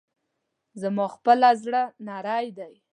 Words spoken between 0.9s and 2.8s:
پخپله زړه نری دی.